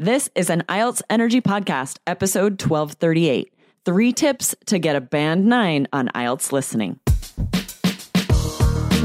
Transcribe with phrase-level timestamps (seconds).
[0.00, 3.52] This is an IELTS Energy Podcast, episode 1238.
[3.84, 7.00] Three tips to get a band nine on IELTS listening.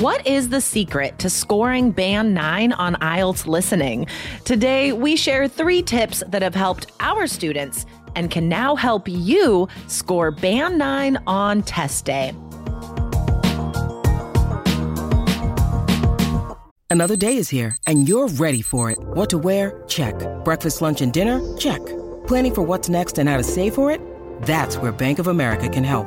[0.00, 4.06] What is the secret to scoring Band 9 on IELTS listening?
[4.44, 7.84] Today, we share three tips that have helped our students
[8.14, 12.32] and can now help you score Band 9 on test day.
[16.88, 18.98] Another day is here, and you're ready for it.
[19.00, 19.82] What to wear?
[19.88, 20.14] Check.
[20.44, 21.40] Breakfast, lunch, and dinner?
[21.56, 21.84] Check.
[22.28, 24.00] Planning for what's next and how to save for it?
[24.42, 26.06] That's where Bank of America can help.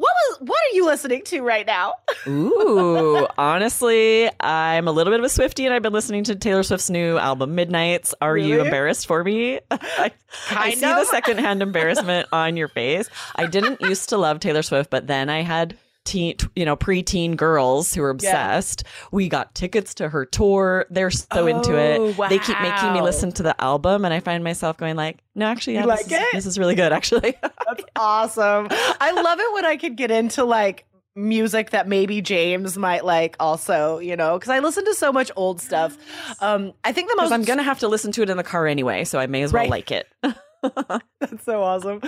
[0.00, 1.94] what was what are you listening to right now?
[2.26, 6.62] Ooh, honestly, I'm a little bit of a Swiftie and I've been listening to Taylor
[6.62, 8.14] Swift's new album Midnights.
[8.22, 9.60] Are you embarrassed for me?
[9.70, 10.10] I,
[10.50, 13.10] I see the secondhand embarrassment on your face.
[13.36, 15.76] I didn't used to love Taylor Swift, but then I had
[16.10, 18.84] teen, you know, preteen girls who are obsessed.
[19.12, 20.86] We got tickets to her tour.
[20.90, 22.28] They're so into Oh, it.
[22.28, 25.46] They keep making me listen to the album and I find myself going like, no,
[25.46, 27.36] actually, yeah, You this, like is, this is really good actually.
[27.42, 28.68] That's awesome.
[29.00, 33.36] I love it when I could get into like music that maybe James might like
[33.40, 35.96] also, you know, because I listen to so much old stuff.
[36.40, 38.66] Um, I think the most I'm gonna have to listen to it in the car
[38.66, 39.70] anyway, so I may as well Right.
[39.70, 40.06] like it.
[41.20, 42.00] That's so awesome.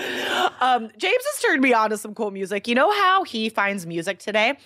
[0.61, 2.69] Um, James has turned me on to some cool music.
[2.69, 4.57] You know how he finds music today?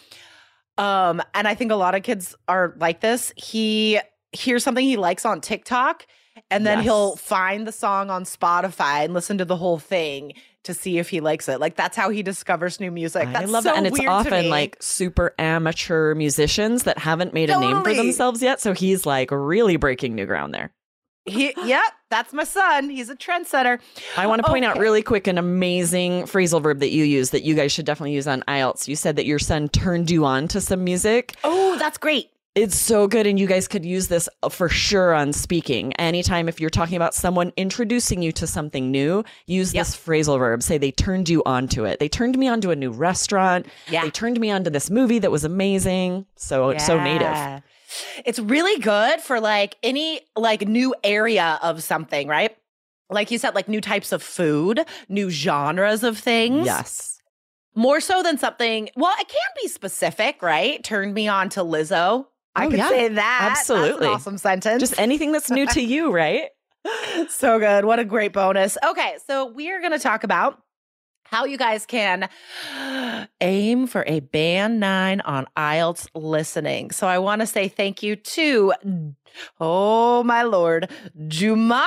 [0.79, 3.33] Um, and I think a lot of kids are like this.
[3.37, 3.99] He
[4.33, 6.07] hears something he likes on TikTok,
[6.51, 6.85] and then Yes.
[6.85, 11.09] he'll find the song on Spotify and listen to the whole thing to see if
[11.09, 11.61] he likes it.
[11.61, 13.29] Like that's how he discovers new music.
[13.29, 17.59] I love so it, and it's often like super amateur musicians that haven't made a
[17.59, 18.61] name for themselves yet.
[18.61, 20.73] So he's like really breaking new ground there.
[21.27, 22.89] He, yep, that's my son.
[22.91, 23.81] He's a trendsetter.
[24.17, 27.43] I want to point out really quick an amazing phrasal verb that you use that
[27.43, 28.89] you guys should definitely use on IELTS.
[28.89, 31.35] You said that your son turned you on to some music.
[31.45, 32.31] Oh, that's great.
[32.55, 35.93] It's so good, and you guys could use this uh, for sure on speaking.
[35.97, 39.85] Anytime if you're talking about someone introducing you to something new, use Yep.
[39.87, 40.63] this phrasal verb.
[40.63, 41.99] Say they turned you onto it.
[41.99, 43.67] They turned me onto a new restaurant.
[43.91, 44.05] Yeah.
[44.05, 46.25] They turned me onto this movie that was amazing.
[46.37, 47.63] So it's so native.
[48.25, 52.57] It's really good for like any like new area of something, right?
[53.11, 56.67] Like you said, like new types of food, new genres of things.
[56.67, 57.21] Yes.
[57.75, 60.83] More so than something, well, it can be specific, right?
[60.83, 62.27] Turned me on to Lizzo.
[62.55, 62.89] I Oh, could yeah.
[62.89, 63.49] say that.
[63.59, 64.07] Absolutely.
[64.09, 64.81] awesome sentence.
[64.81, 66.49] Just anything that's new to you, right?
[67.29, 67.85] so good.
[67.85, 68.79] What a great bonus.
[68.85, 70.61] Okay, so we are going to talk about
[71.31, 72.29] how you guys can
[73.41, 76.91] aim for a band nine on IELTS listening.
[76.91, 78.73] So I want to say thank you to,
[79.61, 81.83] oh my lord, Jumakulov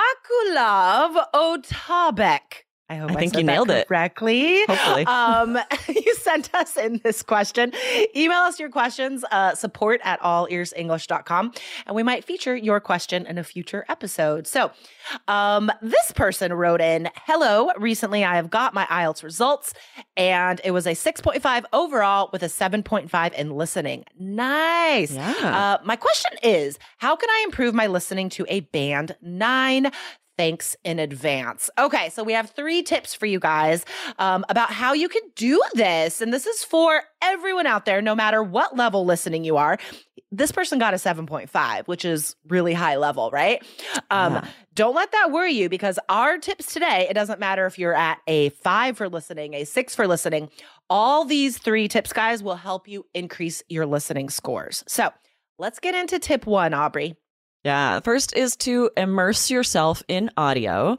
[1.34, 2.66] Otabek.
[2.90, 3.88] I hope I I, think you that nailed it.
[3.88, 4.66] correctly.
[4.66, 5.06] Hopefully.
[5.06, 7.72] Um, you sent us in this question.
[8.16, 11.54] Email us your questions, uh, support at allearsenglish.com,
[11.86, 14.48] and we might feature your question in a future episode.
[14.48, 14.72] So,
[15.28, 19.74] um, this person wrote in Hello, recently I have got my IELTS results,
[20.18, 24.06] and it was a 6.5 overall with a 7.5 in listening.
[24.18, 25.12] Nice.
[25.12, 25.78] Yeah.
[25.80, 29.92] Uh, my question is How can I improve my listening to a band nine?
[30.40, 31.70] Thanks in advance.
[31.78, 33.84] Okay, so we have three tips for you guys
[34.20, 36.22] um, about how you can do this.
[36.22, 39.78] And this is for everyone out there, no matter what level listening you are.
[40.32, 43.62] This person got a 7.5, which is really high level, right?
[44.10, 44.48] Um, Yeah.
[44.76, 48.20] Don't let that worry you because our tips today, it doesn't matter if you're at
[48.26, 50.50] a five for listening, a six for listening.
[50.90, 54.86] All these three tips, guys, will help you increase your listening scores.
[54.88, 55.10] So
[55.58, 57.18] let's get into tip one, Aubrey.
[57.64, 58.00] Yeah.
[58.00, 60.98] First is to immerse yourself in audio.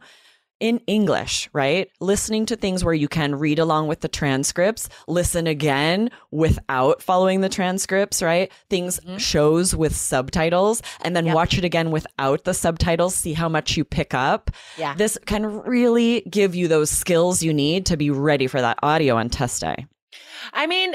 [0.61, 1.89] in English, right?
[2.01, 7.41] Listening to things where you can read along with the transcripts, listen again without following
[7.41, 8.53] the transcripts, right?
[8.69, 9.17] Things, mm-hmm.
[9.17, 11.35] shows with subtitles, and then yep.
[11.35, 14.51] watch it again without the subtitles, see how much you pick up.
[14.77, 14.95] Yeah.
[14.95, 19.17] This can really give you those skills you need to be ready for that audio
[19.17, 19.87] on test day.
[20.53, 20.95] I mean,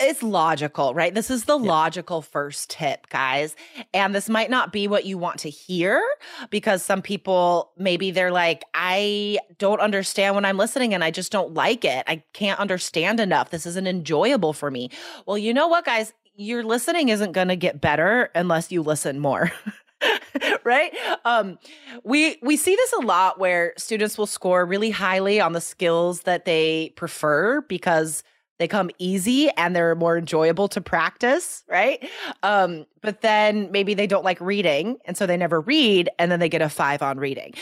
[0.00, 1.14] it's logical, right?
[1.14, 1.68] This is the yeah.
[1.68, 3.54] logical first tip, guys.
[3.92, 6.02] And this might not be what you want to hear
[6.50, 11.30] because some people maybe they're like, I don't understand when I'm listening and I just
[11.30, 12.04] don't like it.
[12.08, 13.50] I can't understand enough.
[13.50, 14.90] This isn't enjoyable for me.
[15.26, 16.12] Well, you know what, guys?
[16.36, 19.52] Your listening isn't going to get better unless you listen more.
[20.64, 20.92] right
[21.24, 21.56] um
[22.02, 26.22] we we see this a lot where students will score really highly on the skills
[26.22, 28.22] that they prefer because
[28.58, 32.08] they come easy and they're more enjoyable to practice, right?
[32.42, 36.40] Um, but then maybe they don't like reading, and so they never read, and then
[36.40, 37.54] they get a five on reading.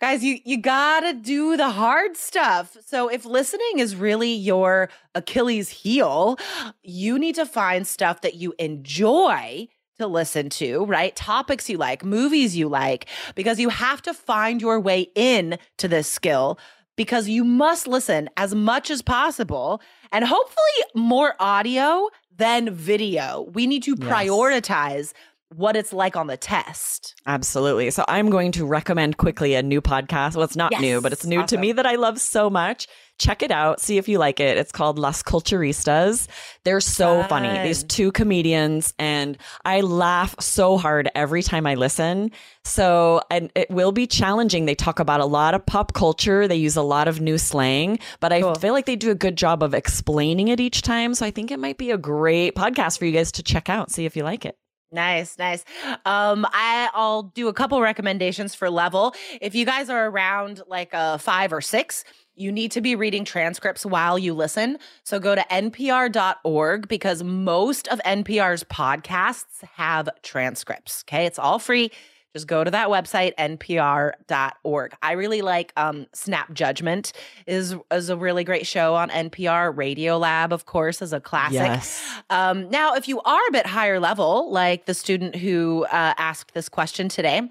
[0.00, 2.76] Guys, you you gotta do the hard stuff.
[2.86, 6.38] So if listening is really your Achilles heel,
[6.82, 9.68] you need to find stuff that you enjoy
[9.98, 11.14] to listen to, right?
[11.14, 15.88] Topics you like, movies you like, because you have to find your way in to
[15.88, 16.58] this skill
[16.96, 19.80] because you must listen as much as possible
[20.12, 23.48] and hopefully more audio than video.
[23.52, 24.08] We need to yes.
[24.08, 25.12] prioritize
[25.56, 27.14] what it's like on the test.
[27.26, 27.90] Absolutely.
[27.90, 30.34] So I'm going to recommend quickly a new podcast.
[30.34, 30.80] Well, it's not yes.
[30.80, 31.56] new, but it's new awesome.
[31.56, 32.88] to me that I love so much.
[33.20, 33.80] Check it out.
[33.80, 34.58] See if you like it.
[34.58, 36.26] It's called Las Culturistas.
[36.64, 37.28] They're so Fun.
[37.28, 37.62] funny.
[37.62, 42.32] These two comedians, and I laugh so hard every time I listen.
[42.64, 44.66] So, and it will be challenging.
[44.66, 46.48] They talk about a lot of pop culture.
[46.48, 48.56] They use a lot of new slang, but I cool.
[48.56, 51.14] feel like they do a good job of explaining it each time.
[51.14, 53.92] So I think it might be a great podcast for you guys to check out.
[53.92, 54.58] See if you like it.
[54.94, 55.64] Nice, nice.
[56.06, 59.14] Um, I, I'll do a couple recommendations for level.
[59.40, 62.04] If you guys are around like a five or six,
[62.36, 64.78] you need to be reading transcripts while you listen.
[65.02, 71.04] So go to npr.org because most of NPR's podcasts have transcripts.
[71.04, 71.26] Okay.
[71.26, 71.90] It's all free
[72.34, 77.12] just go to that website npr.org i really like um, snap judgment
[77.46, 81.54] is is a really great show on npr radio lab of course is a classic
[81.54, 82.04] yes.
[82.30, 86.54] um, now if you are a bit higher level like the student who uh, asked
[86.54, 87.42] this question today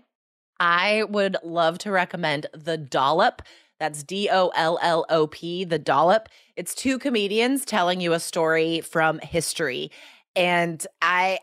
[0.59, 3.41] i would love to recommend the dollop
[3.79, 6.29] that's D O L L O P, the dollop.
[6.55, 9.91] It's two comedians telling you a story from history.
[10.37, 11.39] And I,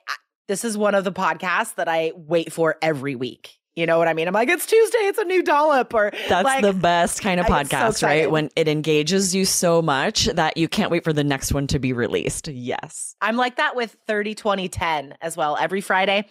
[0.50, 3.60] this is one of the podcasts that I wait for every week.
[3.76, 4.26] You know what I mean?
[4.26, 5.94] I'm like, it's Tuesday, it's a new dollop.
[5.94, 8.28] Or that's like, the best kind of podcast, so right?
[8.28, 11.78] When it engages you so much that you can't wait for the next one to
[11.78, 12.48] be released.
[12.48, 13.14] Yes.
[13.20, 15.56] I'm like that with 30, 20, 10 as well.
[15.56, 16.26] Every Friday,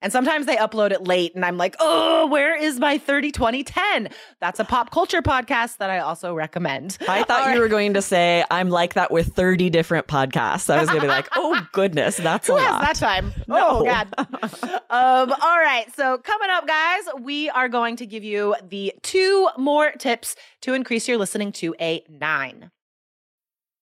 [0.00, 3.64] and sometimes they upload it late and I'm like, oh, where is my 30, 20,
[3.64, 4.08] 10?
[4.40, 6.98] That's a pop culture podcast that I also recommend.
[7.08, 10.72] I thought you were going to say, I'm like that with 30 different podcasts.
[10.72, 12.80] I was going to be like, oh, goodness, that's Who a has lot.
[12.82, 13.32] that time?
[13.46, 13.80] No.
[13.80, 14.08] Oh, God.
[14.90, 15.86] um, all right.
[15.96, 20.74] So, coming up, guys, we are going to give you the two more tips to
[20.74, 22.70] increase your listening to a nine.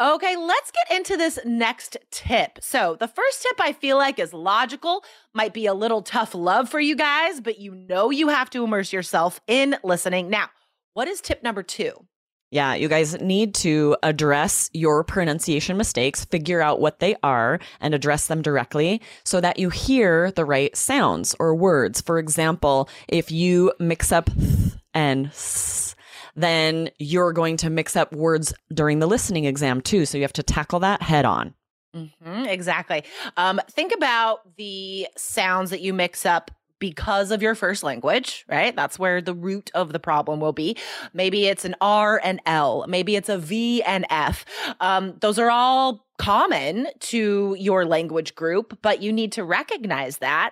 [0.00, 2.58] Okay, let's get into this next tip.
[2.60, 6.68] So, the first tip I feel like is logical, might be a little tough love
[6.68, 10.30] for you guys, but you know you have to immerse yourself in listening.
[10.30, 10.48] Now,
[10.94, 12.06] what is tip number two?
[12.50, 17.94] Yeah, you guys need to address your pronunciation mistakes, figure out what they are, and
[17.94, 22.00] address them directly so that you hear the right sounds or words.
[22.00, 25.96] For example, if you mix up th and s,
[26.34, 30.06] then you're going to mix up words during the listening exam too.
[30.06, 31.54] So you have to tackle that head on.
[31.94, 33.04] Mm-hmm, exactly.
[33.36, 36.50] Um, think about the sounds that you mix up
[36.80, 38.74] because of your first language, right?
[38.74, 40.76] That's where the root of the problem will be.
[41.12, 42.84] Maybe it's an R and L.
[42.88, 44.44] Maybe it's a V and F.
[44.80, 50.50] Um, those are all common to your language group, but you need to recognize that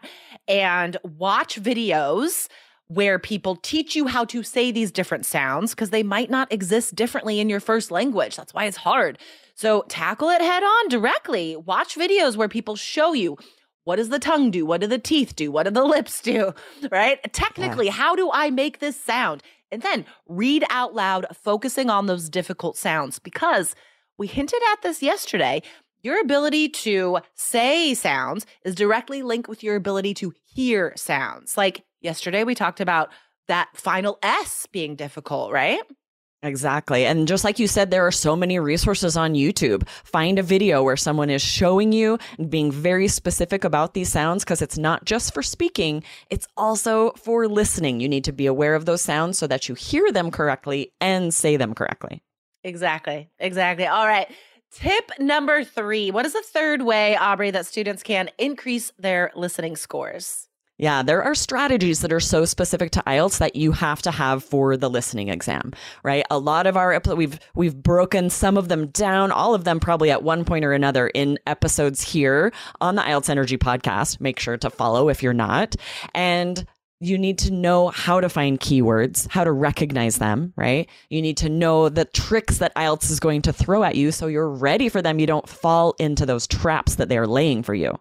[0.49, 2.49] and watch videos
[2.95, 6.95] where people teach you how to say these different sounds because they might not exist
[6.95, 8.37] differently in your first language.
[8.37, 9.19] That's why it's hard.
[9.55, 11.57] So tackle it head on directly.
[11.57, 13.39] Watch videos where people show you
[13.85, 14.65] what does the tongue do?
[14.65, 15.51] What do the teeth do?
[15.51, 16.55] What do the lips do?
[16.91, 17.21] Right?
[17.33, 17.93] Technically, yeah.
[17.93, 19.43] how do I make this sound?
[19.71, 23.75] And then read out loud, focusing on those difficult sounds because
[24.19, 25.63] we hinted at this yesterday.
[26.03, 31.57] Your ability to say sounds is directly linked with your ability to hear sounds.
[31.57, 33.11] Like yesterday, we talked about
[33.49, 35.81] that final S being difficult, right?
[36.45, 37.07] Exactly.
[37.07, 39.87] And just like you said, there are so many resources on YouTube.
[40.05, 44.43] Find a video where someone is showing you and being very specific about these sounds
[44.43, 48.01] because it's not just for speaking, it's also for listening.
[48.01, 51.33] You need to be aware of those sounds so that you hear them correctly and
[51.33, 52.23] say them correctly.
[52.65, 53.31] Exactly.
[53.39, 53.87] Exactly.
[53.87, 54.29] All right.
[54.73, 56.11] Tip number three.
[56.11, 60.49] What is the third way, Aubrey, that students can increase their listening scores?
[60.83, 64.43] Yeah, there are strategies that are so specific to IELTS that you have to have
[64.43, 65.71] for the listening exam,
[66.03, 66.25] right?
[66.29, 70.11] A lot of our we've we've broken some of them down, all of them probably
[70.11, 74.21] at one point or another in episodes here on the IELTS Energy podcast.
[74.21, 75.77] Make sure to follow if you're not.
[76.17, 76.67] And
[76.99, 80.89] you need to know how to find keywords, how to recognize them, right?
[81.11, 84.27] You need to know the tricks that IELTS is going to throw at you so
[84.27, 85.21] you're ready for them.
[85.21, 88.01] You don't fall into those traps that they're laying for you.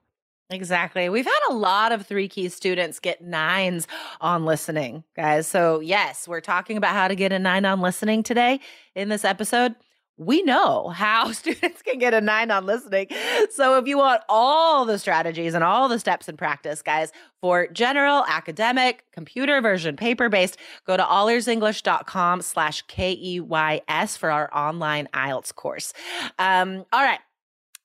[0.52, 1.08] Exactly.
[1.08, 3.88] We've had a lot of three key students get nines
[4.20, 5.48] on listening, guys.
[5.48, 8.60] So, yes, we're talking about how to get a nine on listening today
[8.94, 9.76] in this episode.
[10.18, 13.08] We know how students can get a nine on listening.
[13.50, 17.68] So, if you want all the strategies and all the steps in practice, guys, for
[17.68, 24.30] general, academic, computer version, paper based, go to allearsenglish.com slash K E Y S for
[24.30, 25.94] our online IELTS course.
[26.38, 27.20] Um, all right.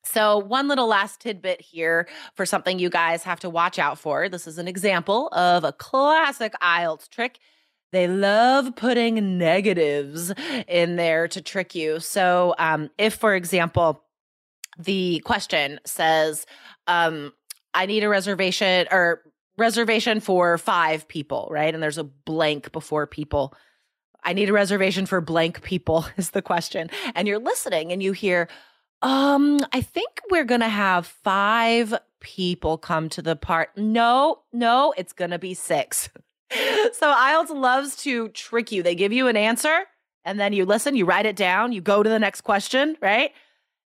[0.07, 4.29] So, one little last tidbit here for something you guys have to watch out for.
[4.29, 7.39] This is an example of a classic IELTS trick.
[7.93, 10.33] They love putting negatives
[10.69, 12.01] in there to trick you.
[12.01, 14.03] So, um, if, for example,
[14.79, 16.47] the question says,
[16.87, 17.33] um,
[17.75, 19.23] I need a reservation or
[19.59, 21.73] reservation for five people, right?
[21.73, 23.55] And there's a blank before people.
[24.23, 26.91] I need a reservation for blank people, is the question.
[27.15, 28.49] And you're listening and you hear,
[29.03, 33.71] um, I think we're gonna have five people come to the part.
[33.77, 36.09] No, no, it's gonna be six.
[36.51, 38.83] so IELTS loves to trick you.
[38.83, 39.85] They give you an answer
[40.27, 43.33] and then you listen, you write it down, you go to the next question, right?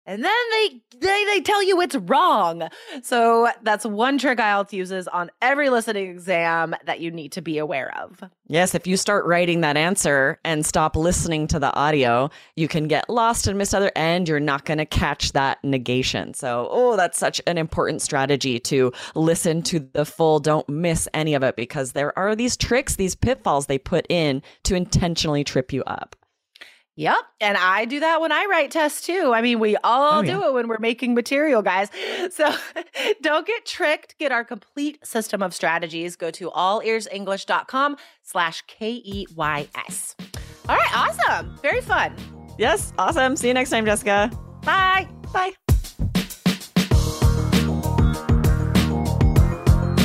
[0.05, 2.67] And then they, they they tell you it's wrong.
[3.01, 7.57] So that's one trick IELTS uses on every listening exam that you need to be
[7.57, 8.23] aware of.
[8.47, 12.87] Yes, if you start writing that answer and stop listening to the audio, you can
[12.87, 16.33] get lost and miss other and you're not going to catch that negation.
[16.35, 21.33] So, oh, that's such an important strategy to listen to the full, don't miss any
[21.33, 25.73] of it because there are these tricks, these pitfalls they put in to intentionally trip
[25.73, 26.15] you up.
[26.97, 27.17] Yep.
[27.41, 29.33] And I do that when I write tests too.
[29.33, 30.47] I mean, we all oh, do yeah.
[30.47, 31.89] it when we're making material, guys.
[32.31, 32.53] So
[33.21, 34.17] don't get tricked.
[34.17, 36.15] Get our complete system of strategies.
[36.15, 40.15] Go to allearsenglish.com slash K-E-Y-S.
[40.67, 40.97] All right.
[40.97, 41.57] Awesome.
[41.61, 42.15] Very fun.
[42.57, 42.93] Yes.
[42.97, 43.35] Awesome.
[43.35, 44.31] See you next time, Jessica.
[44.63, 45.07] Bye.
[45.33, 45.53] Bye.